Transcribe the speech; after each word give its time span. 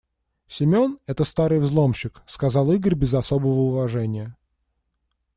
«Семён- 0.47 0.97
это 1.05 1.23
старый 1.25 1.59
взломщик»,- 1.59 2.23
сказал 2.25 2.71
Игорь 2.71 2.95
без 2.95 3.13
особого 3.13 3.51
уважения. 3.51 4.35